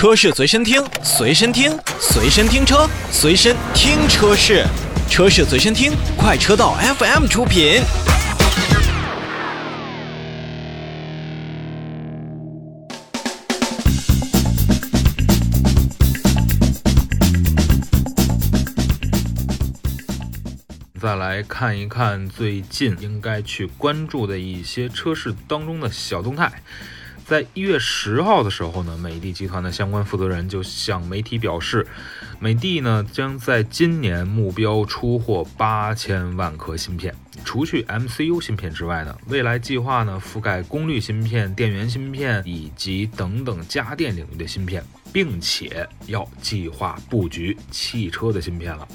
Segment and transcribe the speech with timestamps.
[0.00, 4.64] 车市随身听，随身听，随身听车，随身听车市，
[5.10, 7.82] 车市随身听，快车道 FM 出品。
[20.98, 26.50] 再来看一看最近应该去关注的一些车市当中的小动态。
[27.30, 31.86] 在一月十号的时候呢，美的集团的相关负责人就向媒体表示，
[32.40, 37.14] 美的呢将在今年目标出货八千万颗芯片。
[37.44, 48.88] 除去 MCU 芯片之外呢，未来计划呢覆盖功率芯片、电源芯片以及等等家电领域的芯片，并且要计划布局汽车的芯片了。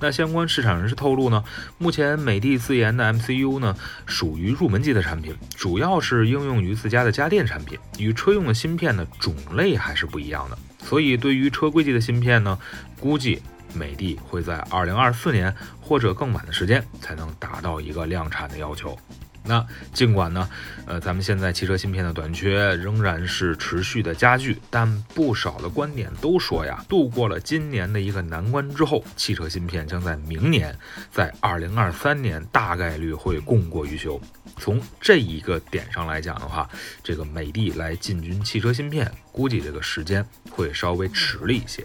[0.00, 1.44] 那相关市场人士透露呢，
[1.76, 10.58] 目前美的自研的 MCU 呢属于入门级的产品，主要是应用于自家的家电产品，与车用的芯片呢种类还是不一样的。
[10.82, 12.58] 所以对于车规级的芯片呢，
[12.98, 13.42] 估计
[13.74, 18.98] 美的会在二零二四年或者更晚的时间才能达到一个量产的要求。
[19.42, 20.48] 那尽管呢，
[20.86, 30.78] 呃，咱们现在汽车芯片的短缺仍然是持续的加剧，但不少的观点都说呀，度过了今年的一个难关之后，汽车芯片将在明年，
[31.10, 34.20] 在二零二三年大概率会供过于求。
[34.58, 36.68] 从这一个点上来讲的话，
[37.02, 41.82] 这个美的来进军汽车芯片，估计这个时间会稍微迟了一些。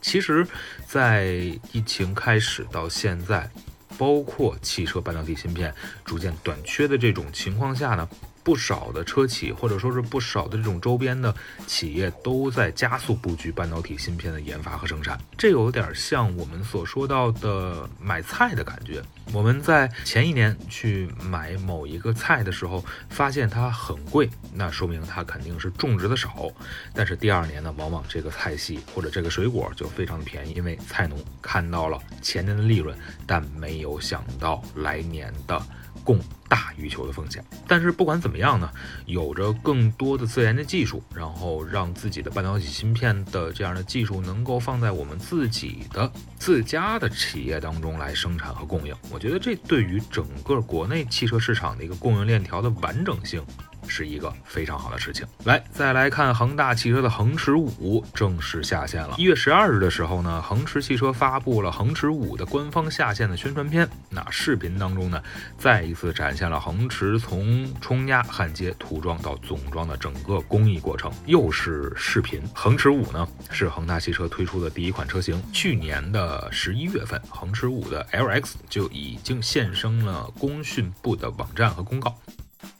[0.00, 0.44] 其实，
[0.84, 1.26] 在
[1.70, 3.48] 疫情开始到现在。
[3.98, 8.08] 包括汽车半导体芯片逐渐短缺的这种情况下呢？
[8.48, 11.34] 不少的车企，或者说是不少的这种周边的
[11.66, 15.20] 企业，都在加速布局半导体芯片的研发和生产。
[15.36, 19.02] 这有点像我们所说到的买菜的感觉。
[19.34, 26.48] 我们在前一年去买某一个菜的时候，发现它很贵，那说明它肯定是种植的少。
[26.94, 35.62] 但是第二年呢，往往这个菜系或者这个水果就非常的便宜，因为菜农看到了前年的利润，但没有想到来年的。
[36.08, 38.70] 供大于求的风险，但是不管怎么样呢，
[39.04, 53.44] 有着更多的自研的技术，然后让自己的半导体芯片的这样的技术能够放在我们自己的自家的企业当中来生产和供应，我觉得这对于整个国内汽车市场的一个供应链条的完整性。
[53.88, 55.26] 是一个非常好的事情。
[55.44, 59.14] 来，再来看恒大汽车的恒驰五正式下线了。
[59.18, 63.88] 一月十二日的时候呢，恒驰汽车发布了恒驰五的官方下线的宣传片。
[64.10, 65.22] 那视频当中呢，
[65.58, 71.10] 再一次展现了恒驰从冲压、焊接、涂装到总装的整个工艺过程。
[71.26, 72.42] 又是视频。
[72.54, 75.42] 恒驰五呢，是恒大汽车推出的第一款车型。
[75.52, 82.16] 去年的十一月份，恒驰五的 LX 就已经现身了工信部的网站和公告。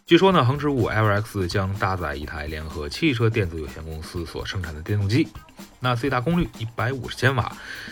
[0.09, 5.29] 据说呢，恒驰五 LX 将搭载一台联合汽车电子有限公司所生产的电动机，
[5.81, 7.43] 那最大功率一百五十千瓦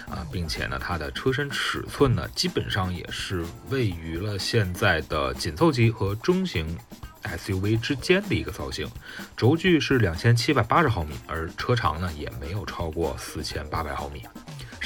[0.09, 6.75] 啊，并且呢，它的车身尺寸呢，基本上也是位于了现在的紧凑级和中型
[7.22, 8.88] SUV 之间的一个造型，
[9.37, 14.22] 轴距是两千七百八十毫米，而车长呢，也没有超过四千八百毫米。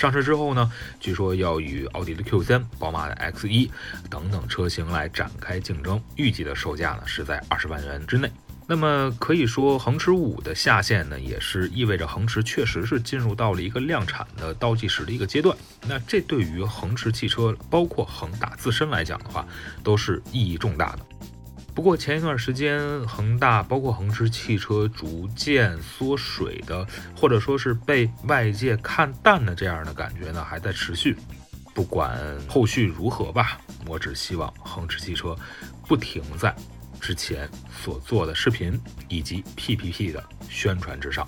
[0.00, 3.68] 上市之后呢，据说要与奥迪的 Q3、宝马的 X1
[4.08, 8.32] 等等车型来展开竞争，预计的售价呢是在二十万元之内。
[8.66, 15.54] 那么可以说，恒驰五的下线呢，也是意味着恒驰确实是进入到了一个量产的倒计时的一个阶段。
[15.86, 19.46] 那这对于恒驰汽车，包括恒大自身来讲的话，
[19.82, 21.00] 都是意义重大的。
[21.80, 26.86] 不过前一段时间，恒大包括恒驰汽车逐渐缩水的，
[27.16, 31.16] 或者说是被外界看淡的这样的感觉呢，还在持续。
[31.72, 35.34] 不管后续如何吧，我只希望恒驰汽车
[35.88, 36.54] 不停在
[37.00, 37.48] 之前
[37.82, 41.26] 所做的视频以及 PPT 的宣传之上。